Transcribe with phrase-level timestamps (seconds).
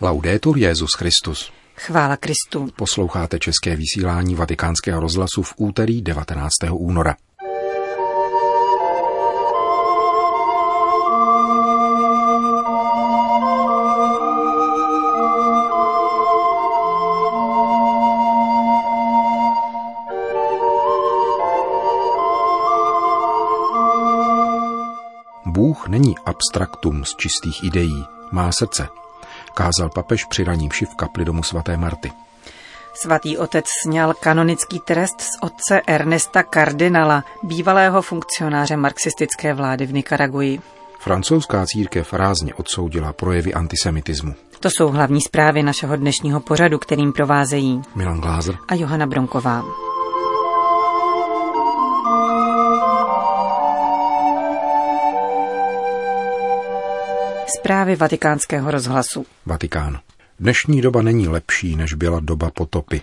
[0.00, 1.52] Laudetur Jezus Christus.
[1.76, 2.68] Chvála Kristu.
[2.76, 6.52] Posloucháte české vysílání Vatikánského rozhlasu v úterý 19.
[6.72, 7.16] února.
[25.46, 28.88] Bůh není abstraktum z čistých ideí, má srdce,
[29.54, 32.12] kázal papež při raním v kapli domu svaté Marty.
[32.94, 40.60] Svatý otec sněl kanonický trest z otce Ernesta Kardinala, bývalého funkcionáře marxistické vlády v Nikaraguji.
[40.98, 44.34] Francouzská církev rázně odsoudila projevy antisemitismu.
[44.60, 49.62] To jsou hlavní zprávy našeho dnešního pořadu, kterým provázejí Milan Glázer a Johana Bronková.
[57.60, 59.26] Zprávy vatikánského rozhlasu.
[59.46, 59.98] Vatikán.
[60.40, 63.00] Dnešní doba není lepší, než byla doba potopy.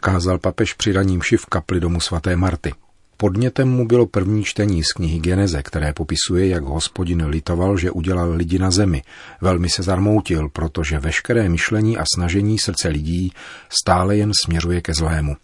[0.00, 2.72] Kázal papež při raním v kapli domu svaté Marty.
[3.16, 8.30] Podnětem mu bylo první čtení z knihy Geneze, které popisuje, jak hospodin litoval, že udělal
[8.30, 9.02] lidi na zemi.
[9.40, 13.32] Velmi se zarmoutil, protože veškeré myšlení a snažení srdce lidí
[13.68, 15.36] stále jen směřuje ke zlému.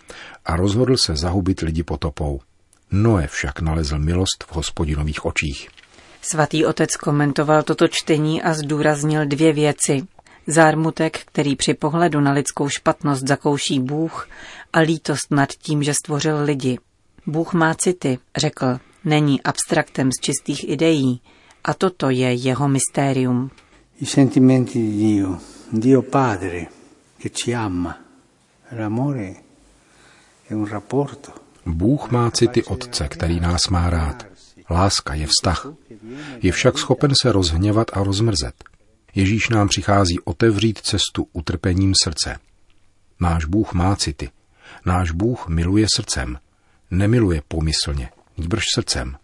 [0.44, 2.40] A rozhodl se zahubit lidi potopou.
[2.90, 5.68] Noé však nalezl milost v hospodinových očích.
[6.30, 10.02] Svatý otec komentoval toto čtení a zdůraznil dvě věci.
[10.46, 14.28] Zármutek, který při pohledu na lidskou špatnost zakouší Bůh
[14.72, 16.78] a lítost nad tím, že stvořil lidi.
[17.26, 21.20] Bůh má city, řekl, není abstraktem z čistých ideí
[21.64, 23.50] a toto je jeho mystérium.
[24.00, 25.38] I sentimenti di Dio,
[25.72, 26.66] Dio Padre,
[27.22, 27.98] che ci ama.
[28.72, 29.34] L'amore
[30.50, 31.32] è un rapporto.
[31.66, 34.33] Bůh má city Otce, který nás má rád.
[34.70, 35.66] Láska je vztah.
[36.42, 38.54] Je však schopen se rozhněvat a rozmrzet.
[39.14, 42.38] Ježíš nám přichází otevřít cestu utrpením srdce.
[43.20, 44.30] Náš Bůh má city.
[44.86, 46.38] Náš Bůh miluje srdcem.
[46.90, 49.16] Nemiluje pomyslně, nýbrž srdcem.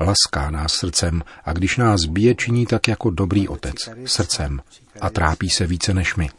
[0.00, 4.60] Laská nás srdcem a když nás bije, činí tak jako dobrý otec, srdcem
[5.00, 6.30] a trápí se více než my.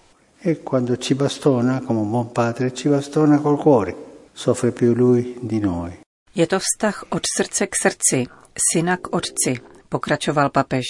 [0.45, 0.55] E
[0.97, 3.93] ci bastona, come buon padre, ci bastona col cuore.
[4.33, 6.02] Soffre più lui di noi.
[6.35, 8.25] Je to vztah od srdce k srdci,
[8.73, 10.85] syna k otci, pokračoval papež.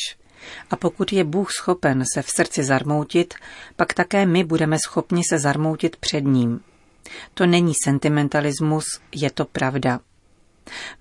[0.69, 3.33] A pokud je Bůh schopen se v srdci zarmoutit,
[3.75, 6.59] pak také my budeme schopni se zarmoutit před ním.
[7.33, 9.99] To není sentimentalismus, je to pravda.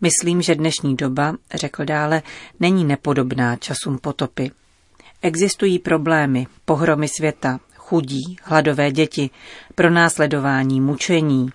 [0.00, 2.22] Myslím, že dnešní doba, řekl dále,
[2.60, 4.50] není nepodobná časům potopy.
[5.22, 9.30] Existují problémy, pohromy světa, chudí, hladové děti,
[9.74, 11.48] pronásledování, mučení,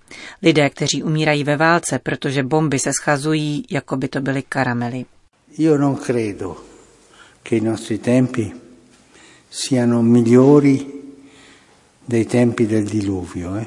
[0.43, 5.05] lidé, kteří umírají ve válce, protože bomby se schazují, jako by to byly karamely.
[5.57, 6.57] Io non credo
[7.43, 8.51] che i nostri tempi
[9.49, 10.85] siano migliori
[12.05, 13.55] dei tempi del diluvio.
[13.55, 13.65] Eh?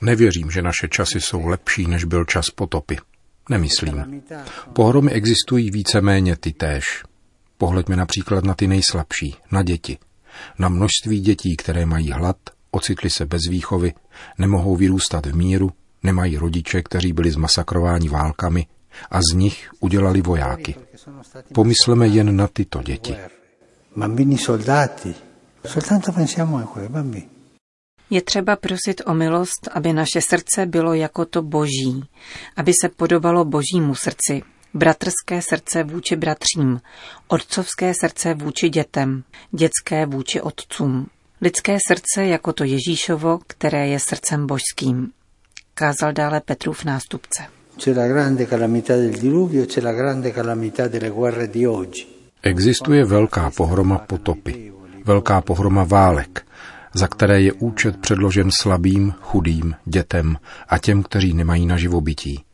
[0.00, 2.98] Nevěřím, že naše časy jsou lepší, než byl čas potopy.
[3.50, 4.22] Nemyslím.
[4.72, 7.04] Pohromy existují víceméně ty též.
[7.58, 9.98] Pohleďme například na ty nejslabší, na děti.
[10.58, 12.36] Na množství dětí, které mají hlad,
[12.70, 13.92] ocitli se bez výchovy,
[14.38, 15.70] nemohou vyrůstat v míru,
[16.02, 18.66] nemají rodiče, kteří byli zmasakrováni válkami
[19.10, 20.74] a z nich udělali vojáky.
[21.54, 23.16] Pomysleme jen na tyto děti.
[23.96, 25.14] Bambini soldati.
[25.66, 27.28] Soltanto pensiamo a quei bambini.
[28.10, 32.04] Je třeba prosit o milost, aby naše srdce bylo jako to boží,
[32.56, 34.42] aby se podobalo božímu srdci,
[34.74, 36.80] bratrské srdce vůči bratřím,
[37.28, 41.06] otcovské srdce vůči dětem, dětské vůči otcům,
[41.40, 45.10] lidské srdce jako to Ježíšovo, které je srdcem božským.
[45.74, 47.42] Kázal dále Petrův nástupce.
[47.78, 52.06] C'è la grande calamità del diluvio, c'è la grande calamità delle guerre di oggi.
[52.42, 54.72] Existuje velká pohroma potopy,
[55.04, 56.46] velká pohroma válek,
[56.94, 60.36] za které je účet předložen slabým, chudým, dětem
[60.68, 62.44] a těm, kteří nemají na živobytí.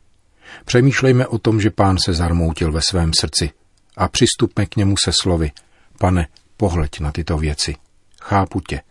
[0.65, 3.49] Přemýšlejme o tom, že pán se zarmoutil ve svém srdci
[3.97, 5.51] a přistupme k němu se slovy.
[5.97, 6.27] Pane,
[6.57, 7.75] pohleď na tyto věci.
[8.21, 8.81] Chápu tě.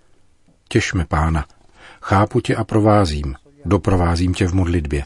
[0.68, 1.46] Těšme pána.
[2.02, 3.34] Chápu tě a provázím.
[3.64, 5.04] Doprovázím tě v modlitbě.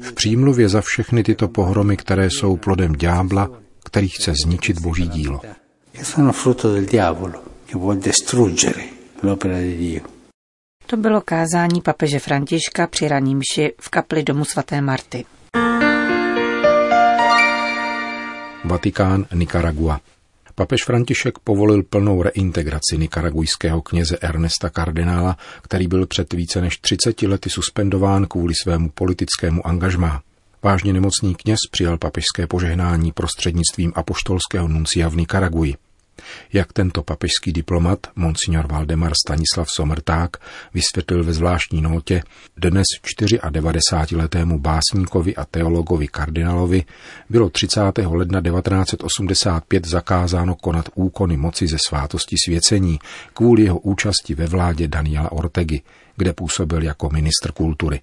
[0.00, 3.50] V přímluvě za všechny tyto pohromy, které jsou plodem ďábla,
[3.84, 5.40] který chce zničit boží dílo.
[10.86, 15.24] To bylo kázání papeže Františka při raní mši v kapli domu svaté Marty.
[18.68, 20.00] Vatikán, Nicaragua.
[20.54, 27.22] Papež František povolil plnou reintegraci nikaragujského kněze Ernesta Kardinála, který byl před více než 30
[27.22, 30.22] lety suspendován kvůli svému politickému angažmá.
[30.62, 35.74] Vážně nemocný kněz přijal papežské požehnání prostřednictvím apoštolského nuncia v Nikaraguji.
[36.52, 40.36] Jak tento papežský diplomat, monsignor Valdemar Stanislav Somrták,
[40.74, 42.22] vysvětlil ve zvláštní notě,
[42.56, 42.84] dnes
[43.50, 46.84] 94-letému básníkovi a teologovi kardinálovi
[47.30, 47.80] bylo 30.
[48.06, 52.98] ledna 1985 zakázáno konat úkony moci ze svátosti svěcení
[53.32, 55.82] kvůli jeho účasti ve vládě Daniela Ortegy,
[56.16, 58.00] kde působil jako ministr kultury.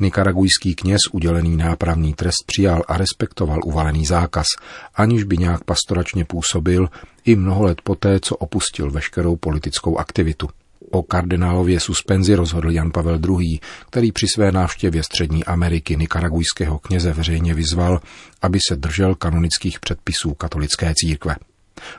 [0.00, 4.46] Nikaragujský kněz udělený nápravný trest přijal a respektoval uvalený zákaz,
[4.94, 6.88] aniž by nějak pastoračně působil
[7.24, 10.48] i mnoho let poté, co opustil veškerou politickou aktivitu.
[10.90, 13.60] O kardinálově suspenzi rozhodl Jan Pavel II.,
[13.90, 18.00] který při své návštěvě Střední Ameriky nikaragujského kněze veřejně vyzval,
[18.42, 21.36] aby se držel kanonických předpisů katolické církve.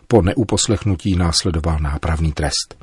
[0.08, 2.83] Po neuposlechnutí následoval nápravný trest.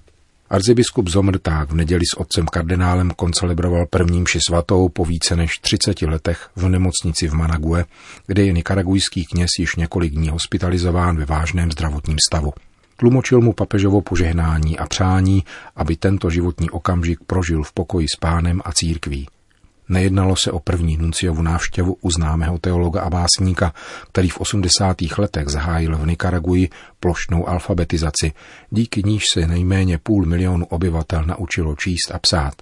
[0.50, 6.02] Arcibiskup Zomrták v neděli s otcem kardinálem koncelebroval prvním ši svatou po více než 30
[6.02, 7.84] letech v nemocnici v Manague,
[8.26, 12.52] kde je nikaragujský kněz již několik dní hospitalizován ve vážném zdravotním stavu.
[12.96, 15.44] Tlumočil mu papežovo požehnání a přání,
[15.76, 19.28] aby tento životní okamžik prožil v pokoji s pánem a církví.
[19.90, 23.74] Nejednalo se o první nunciovu návštěvu u známého teologa a básníka,
[24.08, 24.96] který v 80.
[25.18, 26.68] letech zahájil v Nikaraguji
[27.00, 28.32] plošnou alfabetizaci,
[28.70, 32.54] díky níž se nejméně půl milionu obyvatel naučilo číst a psát.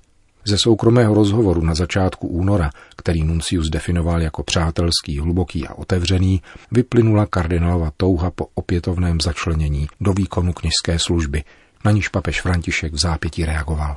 [0.44, 6.42] Ze soukromého rozhovoru na začátku února, který Nuncius definoval jako přátelský, hluboký a otevřený,
[6.72, 11.44] vyplynula kardinálova touha po opětovném začlenění do výkonu kněžské služby,
[11.84, 13.96] na níž papež František v zápětí reagoval.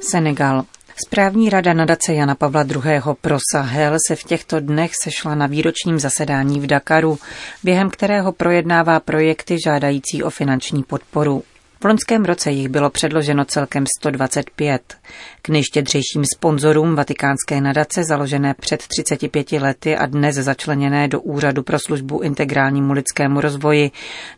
[0.00, 0.64] Senegal.
[1.06, 3.00] Správní rada nadace Jana Pavla II.
[3.20, 7.18] pro Sahel se v těchto dnech sešla na výročním zasedání v Dakaru,
[7.64, 11.42] během kterého projednává projekty žádající o finanční podporu.
[11.80, 14.96] V loňském roce jich bylo předloženo celkem 125.
[15.42, 21.78] K nejštědřejším sponzorům vatikánské nadace založené před 35 lety a dnes začleněné do Úřadu pro
[21.78, 23.90] službu integrálnímu lidskému rozvoji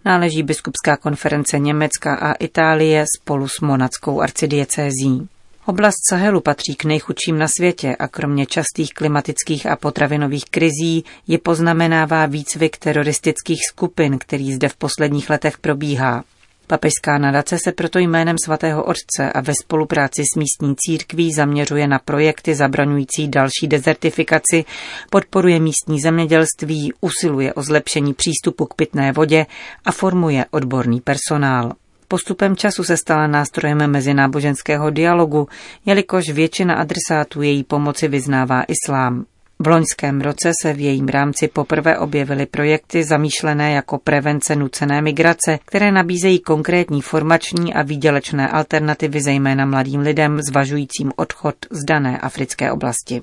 [0.04, 5.28] náleží Biskupská konference Německa a Itálie spolu s monackou arcidiecézí.
[5.70, 11.38] Oblast Sahelu patří k nejchudším na světě a kromě častých klimatických a potravinových krizí je
[11.38, 16.24] poznamenává výcvik teroristických skupin, který zde v posledních letech probíhá.
[16.66, 21.98] Papežská nadace se proto jménem svatého otce a ve spolupráci s místní církví zaměřuje na
[21.98, 24.64] projekty zabraňující další dezertifikaci,
[25.10, 29.46] podporuje místní zemědělství, usiluje o zlepšení přístupu k pitné vodě
[29.84, 31.72] a formuje odborný personál.
[32.12, 35.48] Postupem času se stala nástrojem mezináboženského dialogu,
[35.86, 39.24] jelikož většina adresátů její pomoci vyznává islám.
[39.58, 45.58] V loňském roce se v jejím rámci poprvé objevily projekty zamýšlené jako prevence nucené migrace,
[45.64, 52.72] které nabízejí konkrétní formační a výdělečné alternativy zejména mladým lidem zvažujícím odchod z dané africké
[52.72, 53.22] oblasti.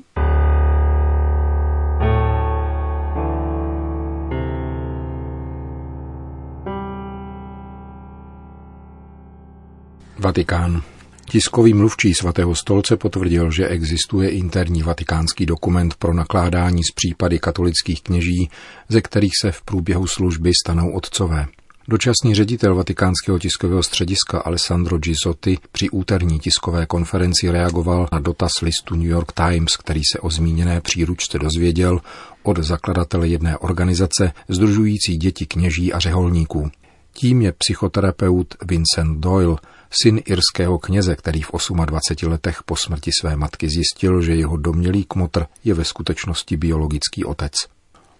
[10.19, 10.81] Vatikán.
[11.25, 18.01] Tiskový mluvčí svatého stolce potvrdil, že existuje interní vatikánský dokument pro nakládání s případy katolických
[18.01, 18.49] kněží,
[18.89, 21.45] ze kterých se v průběhu služby stanou otcové.
[21.87, 28.95] Dočasný ředitel vatikánského tiskového střediska Alessandro Gisotti při úterní tiskové konferenci reagoval na dotaz listu
[28.95, 31.99] New York Times, který se o zmíněné příručce dozvěděl
[32.43, 36.71] od zakladatele jedné organizace združující děti kněží a řeholníků.
[37.13, 39.55] Tím je psychoterapeut Vincent Doyle,
[39.89, 41.51] syn irského kněze, který v
[41.85, 47.25] 28 letech po smrti své matky zjistil, že jeho domělý kmotr je ve skutečnosti biologický
[47.25, 47.53] otec.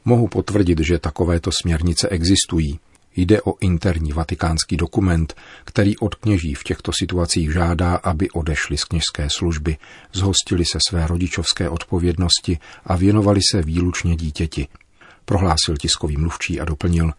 [0.05, 2.79] Mohu potvrdit, že takovéto směrnice existují.
[3.15, 8.83] Jde o interní vatikánský dokument, který od kněží v těchto situacích žádá, aby odešli z
[8.83, 9.77] kněžské služby,
[10.13, 14.67] zhostili se své rodičovské odpovědnosti a věnovali se výlučně dítěti.
[15.25, 17.12] Prohlásil tiskový mluvčí a doplnil,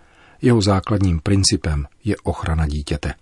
[0.43, 3.15] jeho základním principem je ochrana dítěte.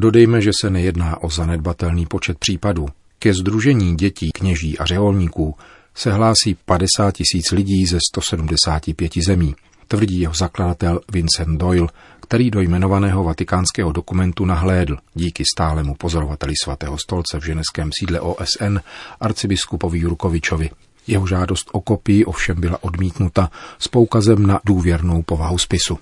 [0.00, 2.86] Dodejme, že se nejedná o zanedbatelný počet případů.
[3.18, 5.54] Ke združení dětí, kněží a řeholníků
[5.94, 9.54] se hlásí 50 tisíc lidí ze 175 zemí,
[9.88, 11.88] tvrdí jeho zakladatel Vincent Doyle,
[12.20, 18.78] který do jmenovaného vatikánského dokumentu nahlédl díky stálemu pozorovateli svatého stolce v ženeském sídle OSN
[19.20, 20.70] arcibiskupovi Jurkovičovi.
[21.06, 25.98] Jeho žádost o kopii ovšem byla odmítnuta s poukazem na důvěrnou povahu spisu.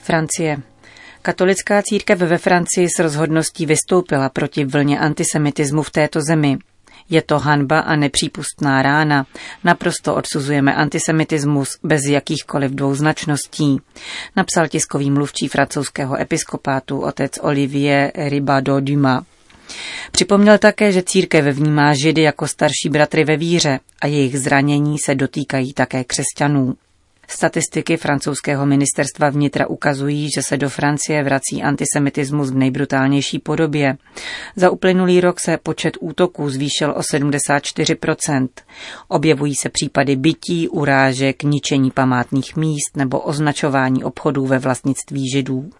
[0.00, 0.58] Francie.
[1.22, 6.58] Katolická církev ve Francii s rozhodností vystoupila proti vlně antisemitismu v této zemi.
[7.10, 9.26] Je to hanba a nepřípustná rána.
[9.64, 13.80] Naprosto odsuzujeme antisemitismus bez jakýchkoliv dvouznačností,
[14.36, 19.24] napsal tiskový mluvčí francouzského episkopátu otec Olivier Ribado Dumas.
[20.12, 25.14] Připomněl také, že církev vnímá židy jako starší bratry ve víře a jejich zranění se
[25.14, 26.74] dotýkají také křesťanů.
[27.32, 33.96] Statistiky francouzského ministerstva vnitra ukazují, že se do Francie vrací antisemitismus v nejbrutálnější podobě.
[34.56, 38.48] Za uplynulý rok se počet útoků zvýšil o 74%.
[39.08, 45.70] Objevují se případy bytí, urážek, ničení památných míst nebo označování obchodů ve vlastnictví židů.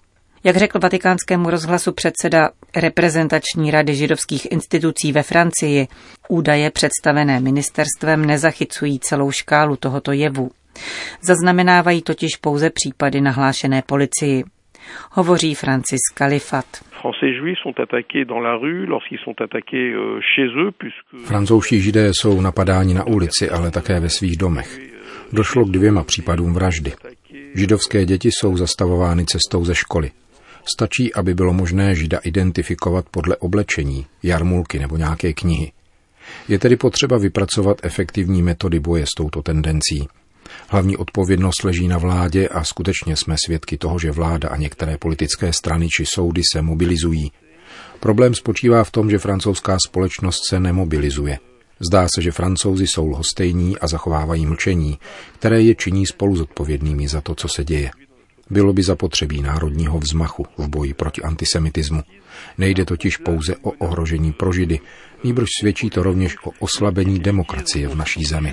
[0.44, 5.88] Jak řekl vatikánskému rozhlasu předseda reprezentační rady židovských institucí ve Francii,
[6.28, 10.50] údaje představené ministerstvem nezachycují celou škálu tohoto jevu.
[11.22, 14.44] Zaznamenávají totiž pouze případy nahlášené policii.
[15.12, 16.64] Hovoří Francis Kalifat.
[21.24, 24.78] Francouzští židé jsou napadáni na ulici, ale také ve svých domech.
[25.32, 26.92] Došlo k dvěma případům vraždy.
[27.54, 30.10] Židovské děti jsou zastavovány cestou ze školy.
[30.64, 35.72] Stačí, aby bylo možné žida identifikovat podle oblečení, jarmulky nebo nějaké knihy.
[36.48, 40.08] Je tedy potřeba vypracovat efektivní metody boje s touto tendencí.
[40.72, 45.52] Hlavní odpovědnost leží na vládě a skutečně jsme svědky toho, že vláda a některé politické
[45.52, 47.32] strany či soudy se mobilizují.
[48.00, 51.38] Problém spočívá v tom, že francouzská společnost se nemobilizuje.
[51.80, 54.98] Zdá se, že francouzi jsou lhostejní a zachovávají mlčení,
[55.38, 57.90] které je činí spolu zodpovědnými za to, co se děje.
[58.50, 62.02] Bylo by zapotřebí národního vzmachu v boji proti antisemitismu.
[62.58, 64.80] Nejde totiž pouze o ohrožení pro židy,
[65.24, 68.52] nýbrž svědčí to rovněž o oslabení demokracie v naší zemi.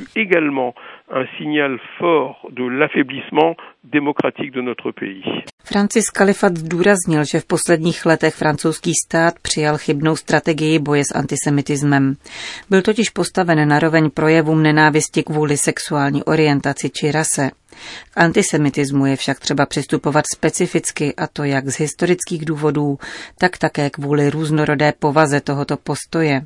[5.64, 12.14] Francis Kalifat zdůraznil, že v posledních letech francouzský stát přijal chybnou strategii boje s antisemitismem.
[12.70, 17.52] Byl totiž postaven na roveň projevům nenávisti kvůli sexuální orientaci či rase.
[18.12, 22.98] K antisemitismu je však třeba přistupovat specificky, a to jak z historických důvodů,
[23.38, 26.42] tak také kvůli různorodé povaze tohoto postoje.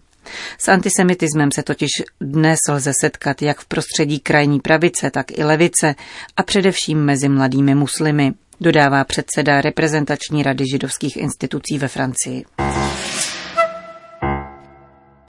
[0.57, 1.89] S antisemitismem se totiž
[2.21, 5.95] dnes lze setkat jak v prostředí krajní pravice, tak i levice
[6.37, 12.45] a především mezi mladými muslimy, dodává předseda reprezentační rady židovských institucí ve Francii.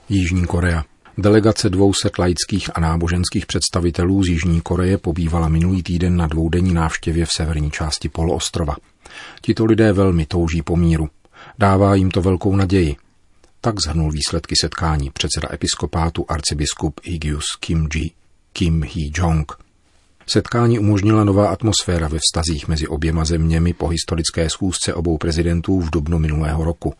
[0.09, 0.83] Jižní Korea.
[1.17, 7.25] Delegace 200 laických a náboženských představitelů z Jižní Koreje pobývala minulý týden na dvoudenní návštěvě
[7.25, 8.75] v severní části poloostrova.
[9.41, 11.09] Tito lidé velmi touží po míru.
[11.59, 12.95] Dává jim to velkou naději.
[13.65, 18.11] Tak zhrnul výsledky setkání předseda episkopátu arcibiskup Igius Kim Ji,
[18.53, 19.51] Kim Hee Jong.
[20.27, 25.89] Setkání umožnila nová atmosféra ve vztazích mezi oběma zeměmi po historické schůzce obou prezidentů v
[25.89, 26.93] dubnu minulého roku.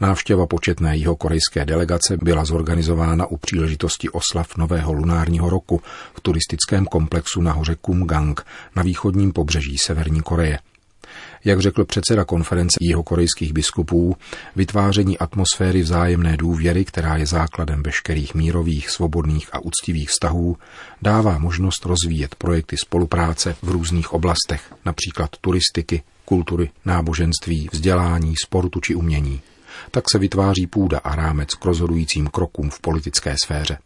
[0.00, 5.82] Návštěva početné korejské delegace byla zorganizována u příležitosti oslav nového lunárního roku
[6.14, 8.46] v turistickém komplexu na hoře Kumgang
[8.76, 10.58] na východním pobřeží Severní Koreje.
[11.44, 14.16] Jak řekl předseda konference korejských biskupů,
[14.56, 20.56] vytváření atmosféry vzájemné důvěry, která je základem veškerých mírových, svobodných a úctivých vztahů,
[21.02, 28.94] dává možnost rozvíjet projekty spolupráce v různých oblastech, například turistiky, kultury, náboženství, vzdělání, sportu či
[28.94, 29.40] umění
[29.90, 33.78] tak se vytváří půda a rámec k rozhodujícím krokům v politické sféře.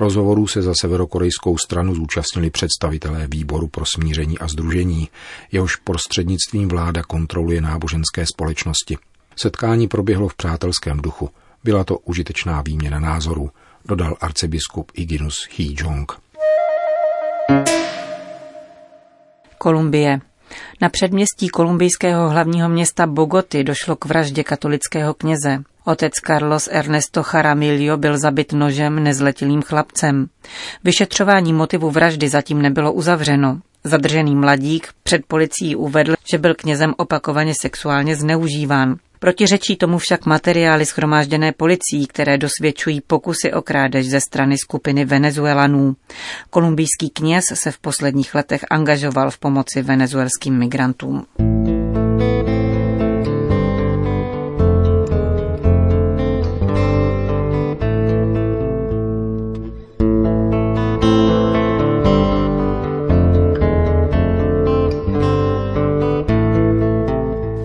[0.00, 5.08] Rozhovorů se za severokorejskou stranu zúčastnili představitelé výboru pro smíření a združení,
[5.52, 8.98] jehož prostřednictvím vláda kontroluje náboženské společnosti.
[9.36, 11.30] Setkání proběhlo v přátelském duchu.
[11.64, 13.50] Byla to užitečná výměna názorů,
[13.84, 16.12] dodal arcibiskup Iginus Hee Jong.
[19.58, 20.20] Kolumbie.
[20.80, 25.62] Na předměstí kolumbijského hlavního města Bogoty došlo k vraždě katolického kněze.
[25.88, 30.26] Otec Carlos Ernesto Jaramillo byl zabit nožem nezletilým chlapcem.
[30.84, 33.60] Vyšetřování motivu vraždy zatím nebylo uzavřeno.
[33.84, 38.96] Zadržený mladík před policií uvedl, že byl knězem opakovaně sexuálně zneužíván.
[39.18, 45.96] Protiřečí tomu však materiály schromážděné policií, které dosvědčují pokusy o krádež ze strany skupiny Venezuelanů.
[46.50, 51.26] Kolumbijský kněz se v posledních letech angažoval v pomoci venezuelským migrantům.